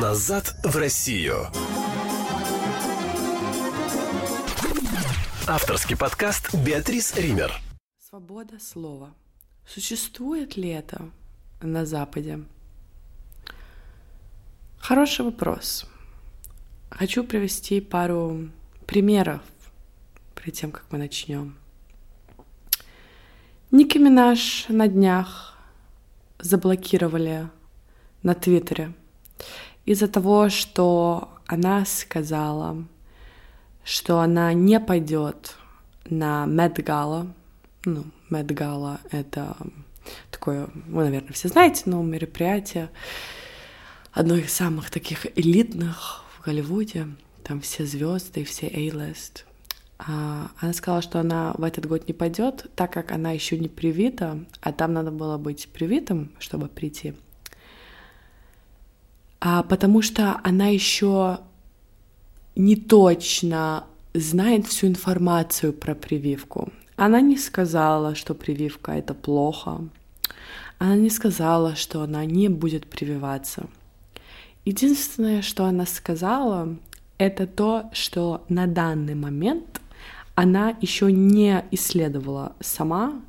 Назад 0.00 0.56
в 0.64 0.74
Россию. 0.76 1.48
Авторский 5.46 5.98
подкаст 5.98 6.54
Беатрис 6.54 7.14
Ример. 7.14 7.52
Свобода 7.98 8.58
слова. 8.58 9.10
Существует 9.66 10.56
ли 10.56 10.70
это 10.70 11.10
на 11.60 11.84
Западе? 11.84 12.42
Хороший 14.78 15.26
вопрос. 15.26 15.84
Хочу 16.88 17.22
привести 17.22 17.82
пару 17.82 18.48
примеров 18.86 19.42
перед 20.34 20.54
тем, 20.54 20.72
как 20.72 20.86
мы 20.90 20.96
начнем. 20.96 21.58
Ники 23.70 23.98
Минаж 23.98 24.64
на 24.70 24.88
днях 24.88 25.54
заблокировали 26.38 27.50
на 28.22 28.34
Твиттере 28.34 28.94
из-за 29.84 30.08
того, 30.08 30.48
что 30.48 31.28
она 31.46 31.84
сказала, 31.84 32.84
что 33.84 34.20
она 34.20 34.52
не 34.52 34.80
пойдет 34.80 35.56
на 36.08 36.46
Медгала. 36.46 37.32
Ну, 37.84 38.04
Медгала— 38.30 39.00
это 39.10 39.56
такое, 40.30 40.68
вы, 40.86 41.04
наверное, 41.04 41.32
все 41.32 41.48
знаете, 41.48 41.82
но 41.86 42.02
мероприятие, 42.02 42.90
одно 44.12 44.36
из 44.36 44.52
самых 44.52 44.90
таких 44.90 45.26
элитных 45.38 46.24
в 46.36 46.44
Голливуде. 46.44 47.08
Там 47.44 47.60
все 47.60 47.84
звезды, 47.84 48.44
все 48.44 48.68
A-list. 48.68 49.44
А, 49.98 50.50
она 50.58 50.72
сказала, 50.72 51.02
что 51.02 51.20
она 51.20 51.54
в 51.58 51.64
этот 51.64 51.86
год 51.86 52.06
не 52.06 52.14
пойдет, 52.14 52.66
так 52.76 52.92
как 52.92 53.12
она 53.12 53.32
еще 53.32 53.58
не 53.58 53.68
привита, 53.68 54.44
а 54.60 54.72
там 54.72 54.92
надо 54.92 55.10
было 55.10 55.38
быть 55.38 55.68
привитым, 55.72 56.32
чтобы 56.38 56.68
прийти. 56.68 57.14
А 59.44 59.64
потому 59.64 60.02
что 60.02 60.40
она 60.44 60.68
еще 60.68 61.40
не 62.54 62.76
точно 62.76 63.86
знает 64.14 64.68
всю 64.68 64.86
информацию 64.86 65.72
про 65.72 65.96
прививку. 65.96 66.72
Она 66.94 67.20
не 67.20 67.36
сказала, 67.36 68.14
что 68.14 68.34
прививка 68.34 68.92
это 68.92 69.14
плохо. 69.14 69.80
Она 70.78 70.94
не 70.94 71.10
сказала, 71.10 71.74
что 71.74 72.02
она 72.02 72.24
не 72.24 72.48
будет 72.48 72.86
прививаться. 72.86 73.66
Единственное, 74.64 75.42
что 75.42 75.64
она 75.64 75.86
сказала, 75.86 76.76
это 77.18 77.48
то, 77.48 77.90
что 77.92 78.44
на 78.48 78.68
данный 78.68 79.16
момент 79.16 79.80
она 80.36 80.76
еще 80.80 81.10
не 81.10 81.64
исследовала 81.72 82.52
сама 82.60 83.20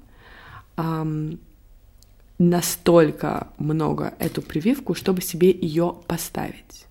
настолько 2.37 3.47
много 3.57 4.13
эту 4.19 4.41
прививку, 4.41 4.95
чтобы 4.95 5.21
себе 5.21 5.51
ее 5.51 5.95
поставить. 6.07 6.85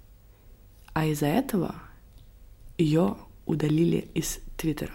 А 0.92 1.06
из-за 1.06 1.26
этого 1.26 1.74
ее 2.78 3.16
удалили 3.46 4.08
из 4.14 4.38
Твиттера. 4.56 4.92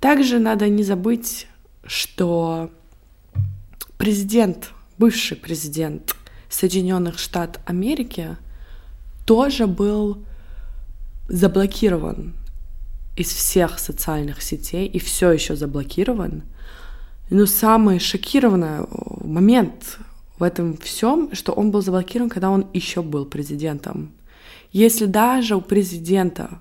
Также 0.00 0.38
надо 0.38 0.68
не 0.68 0.84
забыть, 0.84 1.48
что 1.84 2.70
президент, 3.98 4.72
бывший 4.98 5.36
президент 5.36 6.14
Соединенных 6.48 7.18
Штатов 7.18 7.62
Америки 7.66 8.36
тоже 9.26 9.66
был 9.66 10.24
заблокирован 11.28 12.34
из 13.16 13.28
всех 13.28 13.78
социальных 13.78 14.42
сетей 14.42 14.86
и 14.86 14.98
все 14.98 15.32
еще 15.32 15.56
заблокирован. 15.56 16.44
Но 17.30 17.46
самый 17.46 17.98
шокированный 17.98 18.86
момент 19.24 19.98
в 20.38 20.42
этом 20.42 20.76
всем, 20.76 21.34
что 21.34 21.52
он 21.52 21.70
был 21.70 21.82
заблокирован, 21.82 22.30
когда 22.30 22.50
он 22.50 22.66
еще 22.72 23.02
был 23.02 23.26
президентом. 23.26 24.12
Если 24.70 25.06
даже 25.06 25.56
у 25.56 25.60
президента 25.60 26.60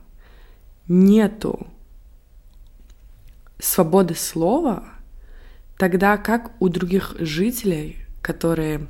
нету 0.87 1.67
свободы 3.59 4.15
слова, 4.15 4.85
тогда 5.77 6.17
как 6.17 6.51
у 6.59 6.69
других 6.69 7.15
жителей, 7.19 7.97
которые 8.21 8.87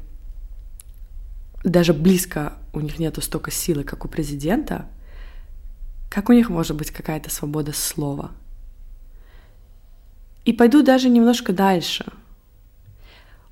даже 1.63 1.93
близко 1.93 2.53
у 2.73 2.79
них 2.79 2.99
нету 2.99 3.21
столько 3.21 3.51
силы, 3.51 3.83
как 3.83 4.05
у 4.05 4.07
президента, 4.07 4.87
как 6.09 6.29
у 6.29 6.33
них 6.33 6.49
может 6.49 6.77
быть 6.77 6.91
какая-то 6.91 7.29
свобода 7.29 7.73
слова? 7.73 8.31
И 10.45 10.53
пойду 10.53 10.83
даже 10.83 11.09
немножко 11.09 11.53
дальше. 11.53 12.05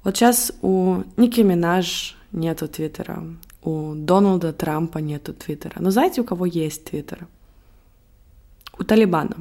Вот 0.04 0.16
сейчас 0.16 0.54
у 0.62 1.04
Ники 1.18 1.42
Минаж 1.42 2.16
нету 2.32 2.68
Твиттера, 2.68 3.24
у 3.64 3.94
Дональда 3.96 4.54
Трампа 4.54 5.00
нету 5.00 5.34
Твиттера. 5.34 5.76
Но 5.80 5.92
знаете, 5.92 6.22
у 6.22 6.24
кого 6.24 6.46
есть 6.46 6.86
Твиттер? 6.86 7.28
У 8.78 8.84
Талибана. 8.84 9.36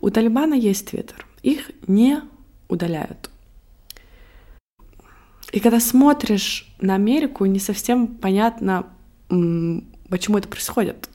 У 0.00 0.10
Талибана 0.10 0.54
есть 0.54 0.90
Твиттер. 0.90 1.26
Их 1.42 1.70
не 1.86 2.20
удаляют. 2.68 3.30
И 5.52 5.60
когда 5.60 5.80
смотришь 5.80 6.74
на 6.80 6.94
Америку, 6.94 7.44
не 7.44 7.58
совсем 7.58 8.06
понятно, 8.08 8.86
почему 9.28 10.38
это 10.38 10.48
происходит. 10.48 11.08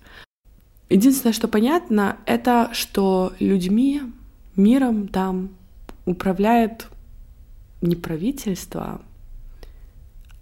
Единственное, 0.89 1.33
что 1.33 1.47
понятно, 1.47 2.17
это 2.25 2.69
что 2.73 3.33
людьми, 3.39 4.01
миром 4.55 5.07
там 5.07 5.49
управляет 6.07 6.87
не 7.81 7.95
правительство, 7.95 9.01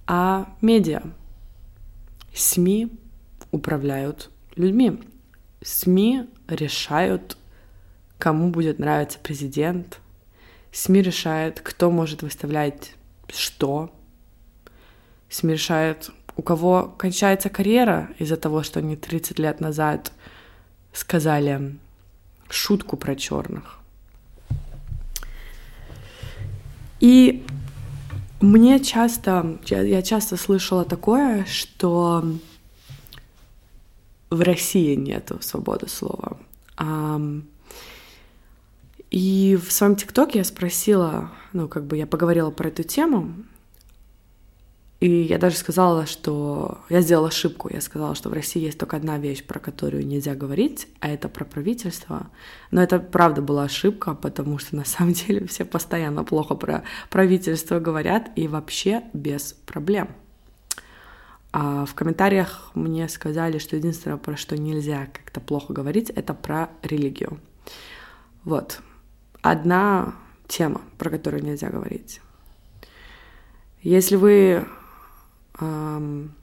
а 0.05 0.47
медиа. 0.61 1.01
СМИ 2.33 2.91
управляют 3.51 4.29
людьми. 4.55 5.01
СМИ 5.63 6.29
решают, 6.47 7.37
кому 8.19 8.51
будет 8.51 8.77
нравиться 8.77 9.17
президент. 9.17 9.99
СМИ 10.71 11.01
решает, 11.01 11.61
кто 11.61 11.89
может 11.89 12.21
выставлять 12.21 12.93
что. 13.27 13.91
СМИ 15.29 15.53
решает, 15.53 16.11
у 16.37 16.43
кого 16.43 16.93
кончается 16.95 17.49
карьера 17.49 18.11
из-за 18.19 18.37
того, 18.37 18.61
что 18.61 18.79
они 18.79 18.95
30 18.95 19.39
лет 19.39 19.59
назад 19.61 20.11
сказали 20.93 21.79
шутку 22.49 22.97
про 22.97 23.15
черных. 23.15 23.79
И 26.99 27.45
мне 28.41 28.79
часто, 28.79 29.57
я 29.65 30.01
часто 30.01 30.37
слышала 30.37 30.85
такое, 30.85 31.45
что 31.45 32.25
в 34.29 34.41
России 34.41 34.95
нет 34.95 35.31
свободы 35.41 35.87
слова. 35.87 36.37
И 39.11 39.55
в 39.55 39.71
своем 39.71 39.95
ТикТоке 39.95 40.39
я 40.39 40.43
спросила, 40.43 41.31
ну, 41.53 41.67
как 41.67 41.85
бы 41.85 41.95
я 41.95 42.05
поговорила 42.05 42.51
про 42.51 42.67
эту 42.67 42.83
тему, 42.83 43.33
и 45.01 45.09
я 45.09 45.37
даже 45.37 45.57
сказала, 45.57 46.05
что 46.05 46.79
я 46.89 47.01
сделала 47.01 47.27
ошибку. 47.27 47.69
Я 47.71 47.81
сказала, 47.81 48.15
что 48.15 48.29
в 48.29 48.33
России 48.33 48.63
есть 48.63 48.79
только 48.79 48.95
одна 48.95 49.17
вещь, 49.17 49.43
про 49.43 49.59
которую 49.59 50.07
нельзя 50.07 50.35
говорить, 50.35 50.87
а 51.01 51.09
это 51.09 51.27
про 51.27 51.43
правительство. 51.43 52.27
Но 52.71 52.81
это 52.81 52.99
правда 52.99 53.41
была 53.41 53.63
ошибка, 53.63 54.15
потому 54.15 54.57
что 54.57 54.75
на 54.77 54.85
самом 54.85 55.13
деле 55.13 55.45
все 55.47 55.65
постоянно 55.65 56.23
плохо 56.23 56.55
про 56.55 56.83
правительство 57.09 57.79
говорят 57.79 58.31
и 58.35 58.47
вообще 58.47 59.03
без 59.13 59.53
проблем. 59.65 60.09
А 61.51 61.85
в 61.85 61.93
комментариях 61.93 62.71
мне 62.73 63.07
сказали, 63.09 63.59
что 63.59 63.75
единственное, 63.75 64.17
про 64.17 64.37
что 64.37 64.57
нельзя 64.57 65.07
как-то 65.07 65.39
плохо 65.39 65.73
говорить, 65.73 66.09
это 66.09 66.33
про 66.33 66.69
религию. 66.83 67.39
Вот. 68.43 68.79
Одна 69.41 70.15
тема, 70.47 70.81
про 70.97 71.09
которую 71.09 71.43
нельзя 71.43 71.69
говорить. 71.69 72.21
Если 73.81 74.15
вы 74.15 74.65
эм, 75.59 76.33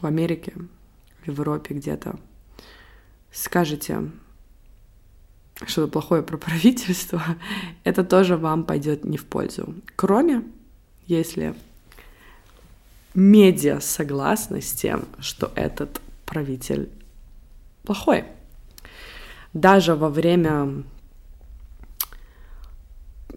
в 0.00 0.06
Америке 0.06 0.54
в 1.22 1.28
Европе 1.28 1.74
где-то 1.74 2.18
скажете 3.32 4.10
что-то 5.66 5.90
плохое 5.90 6.22
про 6.22 6.36
правительство, 6.36 7.22
это 7.84 8.04
тоже 8.04 8.36
вам 8.36 8.64
пойдет 8.64 9.04
не 9.04 9.16
в 9.16 9.24
пользу. 9.24 9.74
Кроме, 9.96 10.42
если 11.06 11.54
медиа 13.14 13.80
согласны 13.80 14.60
с 14.60 14.72
тем, 14.72 15.04
что 15.18 15.52
этот 15.54 16.00
правитель 16.26 16.90
плохой. 17.84 18.24
Даже 19.52 19.94
во 19.94 20.08
время, 20.08 20.82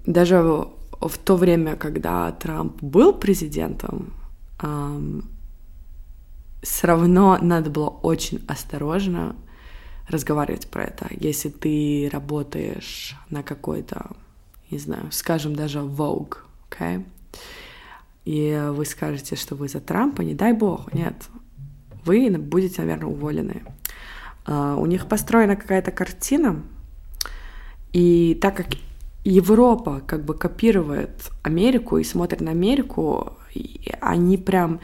даже 0.06 0.42
в 0.42 1.18
то 1.24 1.36
время, 1.36 1.75
когда 1.75 2.31
Трамп 2.31 2.81
был 2.81 3.13
президентом, 3.13 4.13
все 6.62 6.88
равно 6.88 7.38
надо 7.42 7.69
было 7.69 7.89
очень 7.89 8.44
осторожно 8.48 9.36
разговаривать 10.07 10.68
про 10.68 10.86
это. 10.86 11.07
Если 11.12 11.50
ты 11.50 12.09
работаешь 12.12 13.15
на 13.30 13.44
какой-то, 13.44 14.12
не 14.71 14.80
знаю, 14.80 15.12
скажем, 15.12 15.56
даже 15.56 15.80
Vogue, 15.80 16.38
okay? 16.69 17.06
и 18.25 18.69
вы 18.71 18.86
скажете, 18.86 19.36
что 19.36 19.56
вы 19.56 19.69
за 19.69 19.80
Трампа, 19.80 20.21
не 20.21 20.33
дай 20.33 20.54
бог, 20.54 20.94
нет, 20.94 21.15
вы 22.03 22.30
будете, 22.30 22.81
наверное, 22.81 23.07
уволены. 23.07 23.63
А, 24.45 24.75
у 24.75 24.86
них 24.86 25.07
построена 25.07 25.56
какая-то 25.56 25.92
картина, 25.92 26.63
и 27.94 28.38
так 28.42 28.57
как 28.57 28.68
Европа 29.24 30.01
как 30.06 30.25
бы 30.25 30.33
копирует 30.33 31.31
Америку 31.44 31.98
и 31.98 32.03
смотрит 32.03 32.42
на 32.42 32.51
Америку, 32.51 33.37
они 34.01 34.38
прям... 34.38 34.80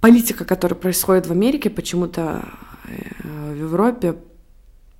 Политика, 0.00 0.44
которая 0.44 0.76
происходит 0.76 1.28
в 1.28 1.32
Америке, 1.32 1.70
почему-то 1.70 2.48
э, 2.88 3.52
в 3.52 3.56
Европе 3.56 4.16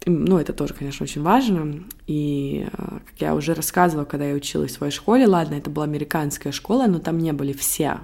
ну, 0.06 0.38
это 0.38 0.52
тоже, 0.52 0.74
конечно, 0.74 1.04
очень 1.04 1.22
важно. 1.22 1.84
И, 2.06 2.66
э, 2.66 2.98
как 3.06 3.20
я 3.20 3.34
уже 3.34 3.54
рассказывала, 3.54 4.04
когда 4.04 4.26
я 4.26 4.34
училась 4.34 4.72
в 4.72 4.74
своей 4.74 4.92
школе, 4.92 5.26
ладно, 5.26 5.54
это 5.54 5.70
была 5.70 5.84
американская 5.84 6.52
школа, 6.52 6.86
но 6.86 6.98
там 6.98 7.18
не 7.18 7.32
были 7.32 7.52
все 7.52 8.00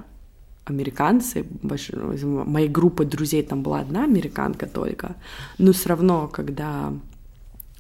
американцы. 0.65 1.47
Моей 1.63 2.69
группы 2.69 3.05
друзей 3.05 3.43
там 3.43 3.63
была 3.63 3.81
одна 3.81 4.05
американка 4.05 4.67
только. 4.67 5.17
Но 5.57 5.73
все 5.73 5.89
равно, 5.89 6.29
когда 6.29 6.93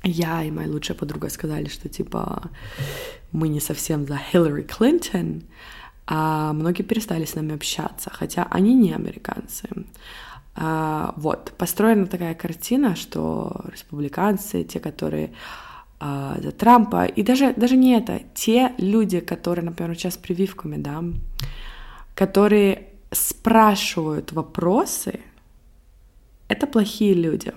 я 0.02 0.42
и 0.42 0.50
моя 0.50 0.68
лучшая 0.68 0.96
подруга 0.96 1.28
сказали, 1.28 1.68
что 1.68 1.88
типа 1.88 2.50
мы 3.30 3.48
не 3.48 3.60
совсем 3.60 4.06
за 4.06 4.16
Хиллари 4.16 4.62
Клинтон, 4.62 5.42
а 6.10 6.54
многие 6.54 6.84
перестали 6.84 7.26
с 7.26 7.34
нами 7.34 7.54
общаться, 7.54 8.08
хотя 8.10 8.46
они 8.50 8.74
не 8.74 8.94
американцы. 8.94 9.68
А, 10.56 11.12
вот, 11.18 11.52
построена 11.58 12.06
такая 12.06 12.34
картина, 12.34 12.96
что 12.96 13.66
республиканцы, 13.70 14.64
те, 14.64 14.80
которые 14.80 15.34
а, 16.00 16.38
за 16.42 16.50
Трампа, 16.50 17.04
и 17.04 17.22
даже, 17.22 17.52
даже 17.52 17.76
не 17.76 17.92
это, 17.92 18.22
те 18.34 18.72
люди, 18.78 19.20
которые, 19.20 19.66
например, 19.66 19.94
сейчас 19.96 20.14
с 20.14 20.16
прививками, 20.16 20.78
да, 20.78 21.04
которые 22.14 22.88
спрашивают 23.12 24.32
вопросы, 24.32 25.20
это 26.48 26.66
плохие 26.66 27.12
люди. 27.12 27.52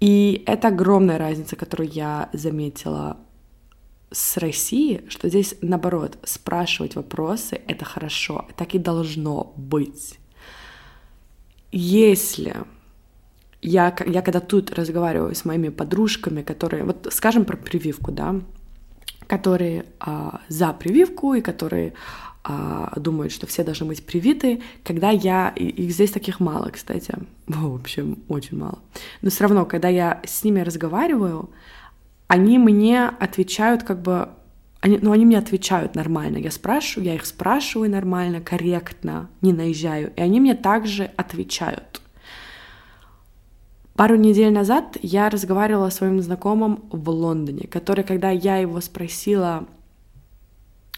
И 0.00 0.44
это 0.46 0.68
огромная 0.68 1.18
разница, 1.18 1.56
которую 1.56 1.90
я 1.90 2.30
заметила 2.32 3.18
с 4.10 4.36
Россией, 4.36 5.08
что 5.08 5.28
здесь, 5.28 5.54
наоборот, 5.60 6.18
спрашивать 6.24 6.96
вопросы— 6.96 7.60
это 7.68 7.84
хорошо, 7.84 8.46
так 8.56 8.74
и 8.74 8.78
должно 8.78 9.52
быть. 9.56 10.18
Если 11.70 12.56
я, 13.60 13.94
я 14.06 14.22
когда 14.22 14.40
тут 14.40 14.72
разговариваю 14.72 15.34
с 15.34 15.44
моими 15.44 15.68
подружками, 15.68 16.42
которые, 16.42 16.84
вот 16.84 17.08
скажем 17.10 17.44
про 17.44 17.56
прививку, 17.56 18.12
да, 18.12 18.40
которые 19.26 19.84
а, 20.00 20.40
за 20.48 20.72
прививку 20.72 21.34
и 21.34 21.40
которые 21.40 21.92
а, 22.44 22.92
думают, 22.98 23.32
что 23.32 23.46
все 23.46 23.64
должны 23.64 23.86
быть 23.86 24.06
привиты, 24.06 24.62
когда 24.84 25.10
я, 25.10 25.50
их 25.50 25.90
здесь 25.90 26.12
таких 26.12 26.40
мало, 26.40 26.70
кстати, 26.70 27.14
в 27.46 27.74
общем, 27.74 28.18
очень 28.28 28.56
мало, 28.56 28.78
но 29.20 29.30
все 29.30 29.44
равно, 29.44 29.66
когда 29.66 29.88
я 29.88 30.22
с 30.24 30.44
ними 30.44 30.60
разговариваю, 30.60 31.50
они 32.28 32.58
мне 32.58 33.08
отвечают 33.08 33.82
как 33.82 34.00
бы 34.00 34.28
они, 34.80 34.98
ну, 35.02 35.10
они 35.10 35.26
мне 35.26 35.38
отвечают 35.38 35.96
нормально. 35.96 36.36
Я 36.36 36.52
спрашиваю, 36.52 37.08
я 37.08 37.14
их 37.16 37.26
спрашиваю 37.26 37.90
нормально, 37.90 38.40
корректно, 38.40 39.28
не 39.40 39.52
наезжаю. 39.52 40.12
И 40.14 40.20
они 40.20 40.38
мне 40.38 40.54
также 40.54 41.10
отвечают. 41.16 42.00
Пару 43.94 44.14
недель 44.14 44.52
назад 44.52 44.96
я 45.02 45.28
разговаривала 45.28 45.90
с 45.90 45.96
своим 45.96 46.22
знакомым 46.22 46.84
в 46.92 47.10
Лондоне, 47.10 47.66
который, 47.66 48.04
когда 48.04 48.30
я 48.30 48.58
его 48.58 48.80
спросила, 48.80 49.66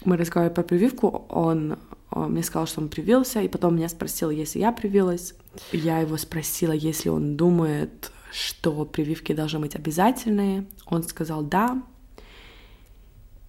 мы 0.05 0.17
разговаривали 0.17 0.53
про 0.53 0.63
прививку, 0.63 1.25
он, 1.29 1.79
он 2.11 2.33
мне 2.33 2.43
сказал, 2.43 2.67
что 2.67 2.81
он 2.81 2.89
привился, 2.89 3.41
и 3.41 3.47
потом 3.47 3.77
меня 3.77 3.89
спросил, 3.89 4.29
если 4.29 4.59
я 4.59 4.71
привилась. 4.71 5.33
Я 5.71 5.97
его 5.97 6.17
спросила, 6.17 6.73
если 6.73 7.09
он 7.09 7.35
думает, 7.37 8.11
что 8.31 8.85
прививки 8.85 9.33
должны 9.33 9.59
быть 9.59 9.75
обязательные. 9.75 10.65
Он 10.85 11.03
сказал 11.03 11.43
да, 11.43 11.81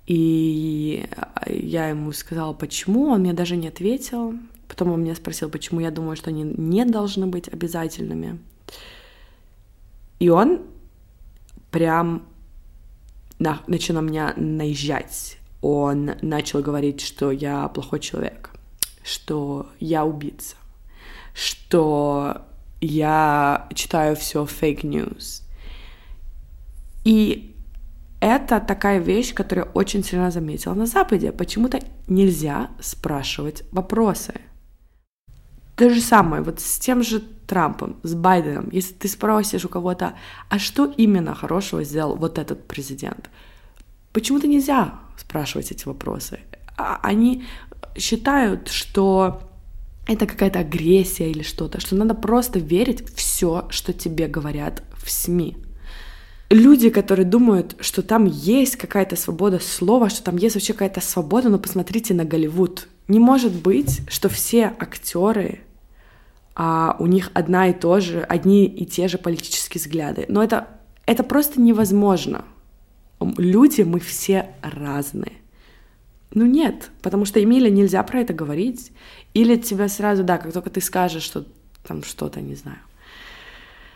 и 0.07 1.09
я 1.47 1.89
ему 1.89 2.13
сказала, 2.13 2.53
почему, 2.53 3.09
он 3.09 3.21
мне 3.21 3.33
даже 3.33 3.57
не 3.57 3.69
ответил. 3.69 4.35
Потом 4.69 4.91
он 4.93 5.03
меня 5.03 5.15
спросил, 5.15 5.49
почему 5.49 5.81
я 5.81 5.91
думаю, 5.91 6.17
что 6.17 6.31
они 6.31 6.43
не 6.43 6.85
должны 6.85 7.27
быть 7.27 7.49
обязательными. 7.49 8.41
И 10.19 10.29
он 10.29 10.63
прям 11.71 12.27
на, 13.39 13.61
начал 13.67 13.95
на 13.95 14.01
меня 14.01 14.35
наезжать. 14.37 15.39
Он 15.61 16.13
начал 16.23 16.61
говорить, 16.61 17.01
что 17.01 17.31
я 17.31 17.69
плохой 17.69 18.01
человек, 18.01 18.51
что 19.05 19.71
я 19.79 20.05
убийца, 20.05 20.57
что 21.35 22.45
я 22.83 23.69
читаю 23.75 24.17
все 24.17 24.45
фейк 24.45 24.85
news. 24.85 25.43
И 27.05 27.57
это 28.21 28.61
такая 28.61 28.99
вещь, 28.99 29.33
которую 29.33 29.67
я 29.67 29.73
очень 29.73 30.05
сильно 30.05 30.31
заметила 30.31 30.75
на 30.75 30.87
Западе. 30.87 31.33
Почему-то 31.33 31.81
нельзя 32.09 32.71
спрашивать 32.81 33.63
вопросы. 33.73 34.35
То 35.77 35.91
же 35.91 36.01
самое 36.01 36.43
вот 36.43 36.61
с 36.61 36.79
тем 36.79 37.03
же 37.03 37.21
Трампом, 37.21 37.97
с 38.03 38.15
Байденом. 38.15 38.69
Если 38.73 38.95
ты 38.95 39.09
спросишь 39.09 39.65
у 39.65 39.69
кого-то, 39.69 40.15
а 40.49 40.59
что 40.59 40.87
именно 40.87 41.35
хорошего 41.35 41.85
сделал 41.85 42.17
вот 42.17 42.39
этот 42.39 42.67
президент, 42.67 43.31
почему-то 44.13 44.49
нельзя 44.49 44.95
спрашивать 45.17 45.71
эти 45.71 45.87
вопросы. 45.87 46.41
А 46.77 47.01
они 47.03 47.45
считают, 47.97 48.69
что 48.69 49.52
это 50.07 50.27
какая-то 50.27 50.61
агрессия 50.61 51.31
или 51.31 51.43
что-то, 51.43 51.81
что 51.81 51.95
надо 51.97 52.15
просто 52.15 52.59
верить 52.59 53.09
все, 53.15 53.67
что 53.71 53.93
тебе 53.93 54.27
говорят 54.27 54.83
в 54.97 55.11
СМИ 55.11 55.57
люди, 56.53 56.91
которые 56.91 57.27
думают, 57.27 57.77
что 57.81 58.03
там 58.03 58.27
есть 58.27 58.77
какая-то 58.77 59.17
свобода 59.17 59.59
слова, 59.59 60.09
что 60.09 60.23
там 60.23 60.37
есть 60.37 60.55
вообще 60.55 60.73
какая-то 60.73 61.01
свобода, 61.01 61.49
но 61.49 61.59
посмотрите 61.59 62.15
на 62.15 62.25
Голливуд. 62.25 62.89
Не 63.09 63.19
может 63.19 63.53
быть, 63.53 64.03
что 64.09 64.29
все 64.29 64.73
актеры, 64.79 65.61
а 66.55 66.97
у 66.99 67.07
них 67.07 67.31
одна 67.35 67.69
и 67.69 67.73
то 67.73 68.01
же, 68.01 68.21
одни 68.23 68.67
и 68.67 68.85
те 68.85 69.09
же 69.09 69.19
политические 69.19 69.81
взгляды. 69.81 70.27
Но 70.29 70.43
это, 70.43 70.69
это 71.07 71.25
просто 71.25 71.61
невозможно. 71.61 72.45
Люди, 73.21 73.83
мы 73.83 73.99
все 74.01 74.55
разные. 74.63 75.33
Ну 76.35 76.47
нет, 76.47 76.91
потому 77.03 77.25
что 77.25 77.43
Эмиля 77.43 77.69
нельзя 77.71 78.03
про 78.03 78.21
это 78.21 78.33
говорить. 78.33 78.93
Или 79.35 79.57
тебя 79.57 79.89
сразу, 79.89 80.25
да, 80.25 80.39
как 80.39 80.53
только 80.53 80.71
ты 80.71 80.81
скажешь, 80.81 81.23
что 81.23 81.47
там 81.85 82.03
что-то, 82.03 82.41
не 82.41 82.55
знаю, 82.55 82.79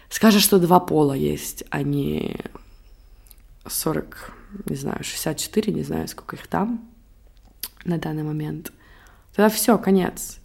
скажешь, 0.09 0.43
что 0.43 0.59
два 0.59 0.81
пола 0.81 1.13
есть, 1.13 1.65
а 1.71 1.83
не 1.83 2.37
40, 3.67 4.33
не 4.67 4.77
знаю, 4.77 5.05
64, 5.05 5.73
не 5.73 5.83
знаю, 5.83 6.09
сколько 6.09 6.37
их 6.37 6.47
там 6.47 6.89
на 7.85 7.99
данный 7.99 8.23
момент, 8.23 8.73
тогда 9.35 9.49
все, 9.49 9.79
конец. 9.79 10.39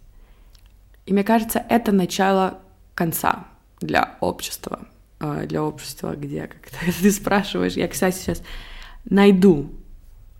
И 1.06 1.12
мне 1.12 1.24
кажется, 1.24 1.64
это 1.68 1.90
начало 1.90 2.60
конца 2.94 3.46
для 3.80 4.16
общества, 4.20 4.86
а, 5.18 5.46
для 5.46 5.62
общества, 5.62 6.14
где 6.14 6.46
как 6.46 6.70
ты 7.00 7.10
спрашиваешь, 7.12 7.74
я, 7.74 7.88
кстати, 7.88 8.16
сейчас 8.16 8.42
найду 9.04 9.72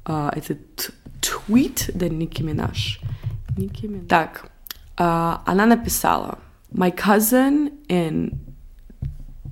uh, 0.05 0.33
этот 0.37 0.93
твит, 1.21 1.91
да, 1.95 2.09
Ники 2.09 2.43
Минаж. 2.43 3.01
Ники 3.57 3.87
Минаж. 3.87 4.07
Так, 4.09 4.52
uh, 4.98 5.40
она 5.46 5.66
написала, 5.66 6.40
My 6.74 6.92
cousin 6.92 7.72
in 7.88 8.40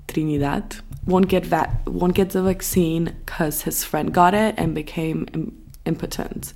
Trinidad 0.07 0.77
won't 1.05 1.27
get 1.27 1.45
va- 1.45 1.77
won't 1.85 2.15
get 2.15 2.31
the 2.31 2.41
vaccine 2.41 3.15
because 3.25 3.61
his 3.61 3.83
friend 3.83 4.13
got 4.13 4.33
it 4.33 4.55
and 4.57 4.73
became 4.73 5.27
Im- 5.33 5.53
impotent. 5.85 6.53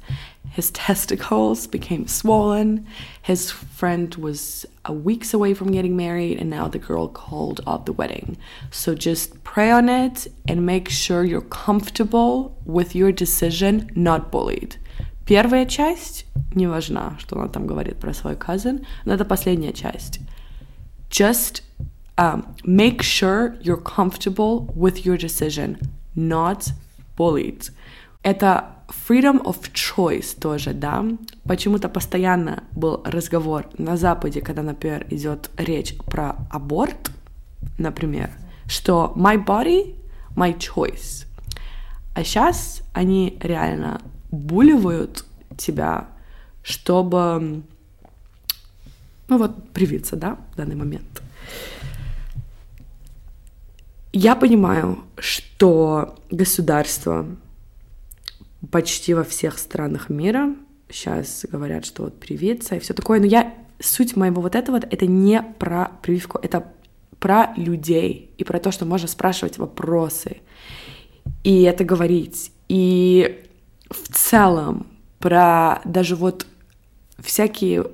His 0.51 0.72
testicles 0.72 1.67
became 1.67 2.08
swollen. 2.08 2.88
His 3.22 3.51
friend 3.51 4.13
was 4.15 4.65
a 4.84 4.91
weeks 4.91 5.34
away 5.34 5.53
from 5.53 5.72
getting 5.72 5.96
married, 5.96 6.39
and 6.39 6.50
now 6.50 6.67
the 6.67 6.79
girl 6.79 7.08
called 7.08 7.62
off 7.67 7.86
the 7.86 7.93
wedding. 7.93 8.36
So 8.72 8.96
just 8.96 9.43
pray 9.43 9.69
on 9.69 9.89
it 9.89 10.27
and 10.48 10.65
make 10.65 10.89
sure 10.89 11.24
you're 11.24 11.41
comfortable 11.41 12.58
with 12.65 12.96
your 12.96 13.12
decision, 13.12 13.91
not 13.93 14.31
bullied. 14.31 14.77
Первая 15.26 15.64
часть 15.66 16.26
не 16.54 16.66
важна, 16.66 17.16
что 17.19 17.38
она 17.38 17.49
там 17.49 17.66
говорит 17.66 17.97
про 17.97 18.12
свой 18.12 18.35
cousin, 18.35 18.85
но 19.04 19.14
это 19.14 19.25
последняя 19.25 19.73
часть. 19.73 20.21
Just 21.11 21.62
um, 22.16 22.45
make 22.64 23.00
sure 23.00 23.59
you're 23.62 23.83
comfortable 23.83 24.66
with 24.75 25.04
your 25.04 25.16
decision, 25.16 25.78
not 26.14 26.73
bullied. 27.16 27.71
Это 28.23 28.75
freedom 28.88 29.43
of 29.45 29.73
choice 29.73 30.38
тоже, 30.38 30.73
да. 30.75 31.04
Почему-то 31.45 31.88
постоянно 31.88 32.64
был 32.73 33.02
разговор 33.04 33.66
на 33.78 33.97
Западе, 33.97 34.40
когда, 34.40 34.62
например, 34.62 35.07
идет 35.11 35.50
речь 35.57 35.97
про 36.07 36.37
аборт, 36.50 37.11
например, 37.78 38.31
что 38.66 39.12
my 39.16 39.43
body, 39.43 39.97
my 40.37 40.57
choice. 40.57 41.26
А 42.14 42.23
сейчас 42.25 42.83
они 42.93 43.38
реально 43.40 44.00
буливают 44.35 45.25
тебя 45.57 46.09
чтобы, 46.64 47.62
ну 49.29 49.38
вот, 49.38 49.71
привиться, 49.73 50.17
да, 50.17 50.38
в 50.53 50.57
данный 50.57 50.75
момент. 50.75 51.23
Я 54.12 54.35
понимаю, 54.35 55.05
что 55.19 56.17
государство 56.31 57.26
почти 58.71 59.12
во 59.12 59.25
всех 59.25 59.59
странах 59.59 60.09
мира 60.09 60.55
сейчас 60.88 61.45
говорят, 61.50 61.85
что 61.85 62.05
вот 62.05 62.19
привиться 62.19 62.76
и 62.76 62.79
все 62.79 62.95
такое, 62.95 63.21
но 63.21 63.26
я 63.26 63.53
суть 63.81 64.17
моего 64.17 64.41
вот 64.41 64.55
этого 64.55 64.76
это 64.76 65.07
не 65.07 65.43
про 65.43 65.91
прививку, 66.03 66.38
это 66.38 66.73
про 67.19 67.53
людей 67.57 68.31
и 68.38 68.45
про 68.45 68.59
то, 68.59 68.71
что 68.71 68.87
можно 68.87 69.09
спрашивать 69.09 69.59
вопросы 69.59 70.38
и 71.43 71.62
это 71.62 71.85
говорить. 71.85 72.53
И 72.69 73.45
целом 74.35 74.87
про 75.21 75.81
даже 75.85 76.17
вот 76.17 76.47
всякие 77.21 77.87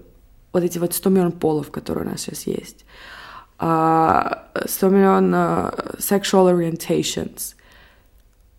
вот 0.53 0.65
эти 0.65 0.79
вот 0.79 0.95
100 0.95 1.11
миллионов 1.11 1.35
полов, 1.35 1.71
которые 1.71 2.07
у 2.07 2.11
нас 2.11 2.23
сейчас 2.23 2.47
есть, 2.47 2.85
100 3.57 3.67
а, 3.67 4.49
миллионов 4.83 5.75
sexual 5.99 6.51
orientations. 6.51 7.55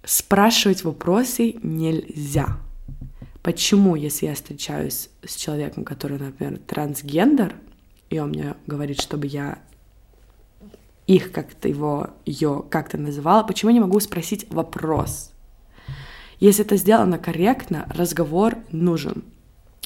Спрашивать 0.04 0.84
вопросы 0.84 1.56
нельзя. 1.64 2.58
Почему, 3.42 3.96
если 3.96 4.28
я 4.28 4.36
встречаюсь 4.36 5.10
с 5.26 5.36
человеком, 5.36 5.84
который, 5.84 6.20
например, 6.20 6.60
трансгендер, 6.60 7.56
и 8.12 8.20
он 8.20 8.30
мне 8.30 8.54
говорит, 8.68 9.02
чтобы 9.02 9.26
я 9.26 9.58
их 11.08 11.32
как-то 11.32 11.68
его, 11.68 12.12
ее 12.26 12.64
как-то 12.70 13.00
называла, 13.00 13.44
почему 13.44 13.72
я 13.72 13.74
не 13.74 13.80
могу 13.80 14.00
спросить 14.00 14.46
вопрос? 14.52 15.32
Если 16.42 16.66
это 16.66 16.76
сделано 16.76 17.18
корректно, 17.18 17.88
разговор 17.96 18.58
нужен. 18.72 19.24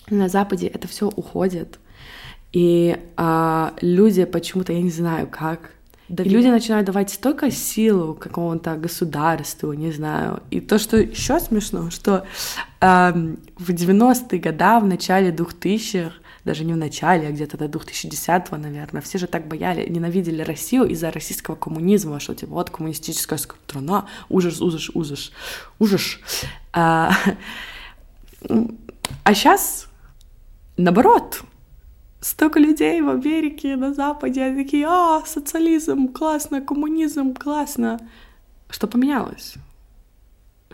На 0.09 0.29
Западе 0.29 0.67
это 0.67 0.88
все 0.88 1.07
уходит. 1.07 1.79
И 2.53 2.97
а, 3.17 3.74
люди 3.81 4.24
почему-то, 4.25 4.71
я 4.71 4.81
не 4.81 4.89
знаю 4.89 5.27
как, 5.29 5.71
да 6.07 6.24
и 6.24 6.29
люди 6.29 6.47
начинают 6.47 6.85
давать 6.85 7.09
столько 7.09 7.51
силу 7.51 8.13
какому-то 8.13 8.75
государству, 8.75 9.74
не 9.74 9.91
знаю. 9.91 10.43
И 10.51 10.62
то, 10.62 10.77
что 10.77 10.97
еще 10.97 11.39
смешно, 11.39 11.89
что 11.89 12.25
э, 12.79 13.12
в 13.57 13.69
90-е 13.71 14.39
годы, 14.39 14.85
в 14.85 14.88
начале 14.88 15.31
2000-х, 15.31 16.13
даже 16.46 16.64
не 16.64 16.74
в 16.74 16.78
начале, 16.78 17.28
а 17.28 17.32
где-то 17.32 17.58
до 17.58 17.66
2010-го, 17.66 18.58
наверное, 18.58 19.02
все 19.02 19.18
же 19.18 19.28
так 19.28 19.48
бояли, 19.48 19.90
ненавидели 19.90 20.42
Россию 20.44 20.86
из-за 20.86 21.12
российского 21.12 21.56
коммунизма, 21.56 22.20
что 22.20 22.36
типа 22.36 22.54
вот 22.54 22.70
коммунистическая 22.70 23.38
страна, 23.38 24.08
ужас, 24.30 24.62
ужас, 24.62 24.90
ужас, 24.94 25.32
ужас. 25.80 26.20
А, 26.72 27.12
а 29.24 29.34
сейчас 29.34 29.88
наоборот, 30.78 31.42
столько 32.22 32.60
людей 32.60 33.02
в 33.02 33.10
Америке, 33.10 33.75
на 33.75 33.94
Западе, 33.94 34.44
они 34.44 34.64
такие, 34.64 34.88
а, 34.88 35.24
социализм, 35.25 36.08
классно, 36.10 36.62
коммунизм, 36.62 37.34
классно. 37.34 38.00
Что 38.70 38.88
поменялось? 38.88 39.56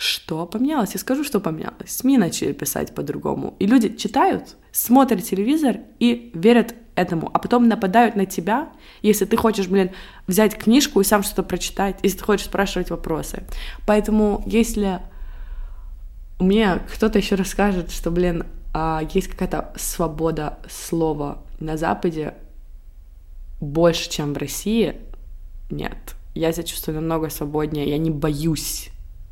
Что 0.01 0.47
поменялось? 0.47 0.93
Я 0.93 0.99
скажу, 0.99 1.23
что 1.23 1.39
поменялось. 1.39 1.91
СМИ 1.91 2.17
начали 2.17 2.53
писать 2.53 2.95
по-другому. 2.95 3.53
И 3.59 3.67
люди 3.67 3.95
читают, 3.95 4.55
смотрят 4.71 5.23
телевизор 5.23 5.77
и 5.99 6.31
верят 6.33 6.73
этому, 6.95 7.29
а 7.31 7.37
потом 7.37 7.67
нападают 7.67 8.15
на 8.15 8.25
тебя, 8.25 8.71
если 9.03 9.25
ты 9.25 9.37
хочешь, 9.37 9.67
блин, 9.67 9.91
взять 10.25 10.57
книжку 10.57 11.01
и 11.01 11.03
сам 11.03 11.21
что-то 11.21 11.43
прочитать, 11.43 11.99
если 12.01 12.17
ты 12.17 12.23
хочешь 12.23 12.47
спрашивать 12.47 12.89
вопросы. 12.89 13.43
Поэтому 13.85 14.43
если 14.47 15.01
мне 16.39 16.79
кто-то 16.91 17.19
еще 17.19 17.35
расскажет, 17.35 17.91
что, 17.91 18.09
блин, 18.09 18.47
а, 18.73 19.03
есть 19.13 19.27
какая-то 19.27 19.71
свобода 19.75 20.57
слова 20.67 21.43
на 21.59 21.77
Западе 21.77 22.33
больше, 23.59 24.09
чем 24.09 24.33
в 24.33 24.37
России, 24.39 24.95
нет. 25.69 26.15
Я 26.33 26.51
себя 26.53 26.63
чувствую 26.63 26.95
намного 26.95 27.29
свободнее, 27.29 27.87
я 27.87 27.99
не 27.99 28.09
боюсь 28.09 28.90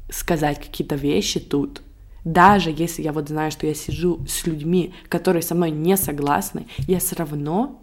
сказать 0.10 0.60
какие-то 0.60 0.96
вещи 0.96 1.40
тут. 1.40 1.82
Даже 2.26 2.74
если 2.76 3.02
я 3.02 3.14
вот 3.14 3.30
знаю, 3.30 3.52
что 3.52 3.66
я 3.66 3.74
сижу 3.74 4.20
с 4.28 4.46
людьми, 4.46 4.94
которые 5.08 5.42
со 5.42 5.56
мной 5.56 5.72
не 5.72 5.96
согласны, 5.98 6.68
я 6.88 7.00
все 7.00 7.16
равно 7.16 7.82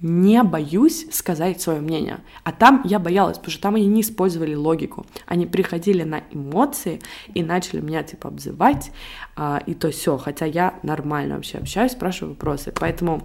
не 0.00 0.42
боюсь 0.42 1.06
сказать 1.12 1.60
свое 1.60 1.80
мнение. 1.80 2.18
А 2.42 2.52
там 2.52 2.82
я 2.84 2.98
боялась, 2.98 3.38
потому 3.38 3.52
что 3.52 3.62
там 3.62 3.74
они 3.76 3.86
не 3.86 4.02
использовали 4.02 4.54
логику. 4.54 5.06
Они 5.26 5.46
приходили 5.46 6.02
на 6.02 6.24
эмоции 6.30 7.00
и 7.32 7.42
начали 7.42 7.80
меня 7.80 8.02
типа 8.02 8.28
обзывать, 8.28 8.90
а, 9.36 9.62
и 9.66 9.74
то 9.74 9.90
все. 9.90 10.18
Хотя 10.18 10.46
я 10.46 10.78
нормально 10.82 11.36
вообще 11.36 11.58
общаюсь, 11.58 11.92
спрашиваю 11.92 12.34
вопросы. 12.34 12.72
Поэтому 12.78 13.22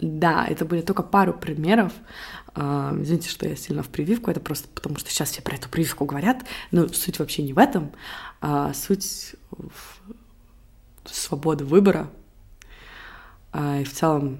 да, 0.00 0.46
это 0.46 0.64
были 0.64 0.82
только 0.82 1.02
пару 1.02 1.34
примеров. 1.34 1.92
Uh, 2.54 3.02
извините, 3.02 3.28
что 3.28 3.48
я 3.48 3.56
сильно 3.56 3.82
в 3.82 3.88
прививку, 3.88 4.30
это 4.30 4.38
просто 4.38 4.68
потому, 4.68 4.96
что 4.96 5.10
сейчас 5.10 5.30
все 5.30 5.42
про 5.42 5.56
эту 5.56 5.68
прививку 5.68 6.04
говорят, 6.04 6.44
но 6.70 6.86
суть 6.86 7.18
вообще 7.18 7.42
не 7.42 7.52
в 7.52 7.58
этом, 7.58 7.90
а 8.40 8.72
суть 8.74 9.34
в 9.50 9.74
свободе 11.04 11.64
выбора. 11.64 12.10
Uh, 13.52 13.82
и 13.82 13.84
в 13.84 13.92
целом 13.92 14.38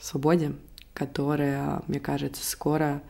свободе, 0.00 0.52
которая, 0.92 1.82
мне 1.88 1.98
кажется, 1.98 2.48
скоро 2.48 3.02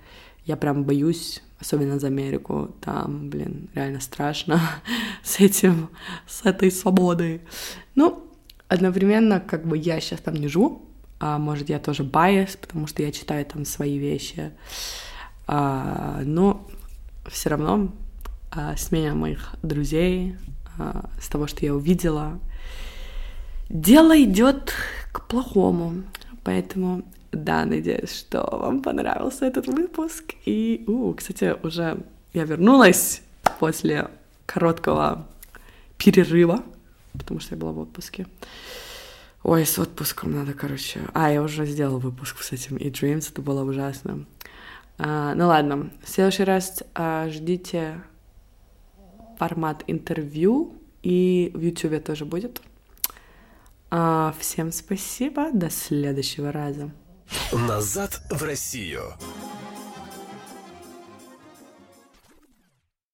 я 0.46 0.56
прям 0.56 0.84
боюсь, 0.84 1.42
особенно 1.58 1.98
за 1.98 2.06
Америку, 2.06 2.74
там, 2.80 3.30
блин, 3.30 3.68
реально 3.74 4.00
страшно 4.00 4.60
с 5.22 5.40
этим, 5.40 5.90
с 6.26 6.44
этой 6.46 6.70
свободой. 6.70 7.42
Ну, 7.94 8.30
одновременно, 8.68 9.40
как 9.40 9.66
бы 9.66 9.76
я 9.76 10.00
сейчас 10.00 10.20
там 10.20 10.34
не 10.34 10.48
живу, 10.48 10.82
а 11.26 11.38
может, 11.38 11.70
я 11.70 11.78
тоже 11.78 12.04
байс, 12.04 12.54
потому 12.54 12.86
что 12.86 13.02
я 13.02 13.10
читаю 13.10 13.46
там 13.46 13.64
свои 13.64 13.96
вещи, 13.96 14.52
а, 15.46 16.20
но 16.22 16.68
все 17.30 17.48
равно 17.48 17.94
а, 18.50 18.76
с 18.76 18.90
моих 18.90 19.54
друзей, 19.62 20.36
а, 20.78 21.08
с 21.18 21.28
того, 21.28 21.46
что 21.46 21.64
я 21.64 21.74
увидела, 21.74 22.38
дело 23.70 24.22
идет 24.22 24.74
к 25.12 25.26
плохому. 25.26 26.02
Поэтому, 26.42 27.04
да, 27.32 27.64
надеюсь, 27.64 28.14
что 28.14 28.42
вам 28.42 28.82
понравился 28.82 29.46
этот 29.46 29.66
выпуск. 29.66 30.34
И, 30.44 30.84
у, 30.86 31.14
кстати, 31.14 31.56
уже 31.62 32.04
я 32.34 32.44
вернулась 32.44 33.22
после 33.60 34.10
короткого 34.44 35.26
перерыва, 35.96 36.62
потому 37.14 37.40
что 37.40 37.54
я 37.54 37.60
была 37.62 37.72
в 37.72 37.78
отпуске. 37.78 38.26
Ой, 39.44 39.66
с 39.66 39.78
отпуском 39.78 40.32
надо, 40.32 40.54
короче. 40.54 41.02
А, 41.12 41.30
я 41.30 41.42
уже 41.42 41.66
сделала 41.66 41.98
выпуск 41.98 42.42
с 42.42 42.52
этим 42.52 42.78
и 42.78 42.90
Dreams, 42.90 43.30
это 43.30 43.42
было 43.42 43.62
ужасно. 43.62 44.24
А, 44.96 45.34
ну 45.34 45.48
ладно, 45.48 45.90
в 46.02 46.08
следующий 46.08 46.44
раз 46.44 46.82
а, 46.94 47.28
ждите 47.28 48.00
формат 49.38 49.84
интервью, 49.86 50.74
и 51.02 51.52
в 51.54 51.60
YouTube 51.60 52.02
тоже 52.02 52.24
будет. 52.24 52.62
А, 53.90 54.34
всем 54.38 54.72
спасибо, 54.72 55.50
до 55.52 55.68
следующего 55.68 56.50
раза. 56.50 56.90
Назад 57.52 58.22
в 58.30 58.42
Россию. 58.42 59.02